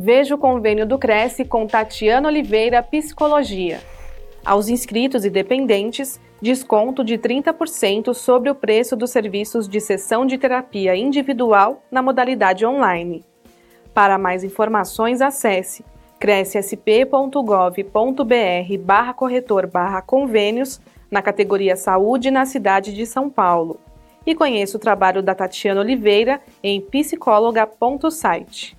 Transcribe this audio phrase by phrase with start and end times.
[0.00, 3.80] Veja o convênio do Cresce com Tatiana Oliveira Psicologia.
[4.44, 10.38] Aos inscritos e dependentes, desconto de 30% sobre o preço dos serviços de sessão de
[10.38, 13.24] terapia individual na modalidade online.
[13.92, 15.84] Para mais informações, acesse
[16.20, 20.80] crescsp.gov.br barra corretor barra convênios
[21.10, 23.80] na categoria Saúde na cidade de São Paulo.
[24.24, 28.78] E conheça o trabalho da Tatiana Oliveira em psicóloga.site.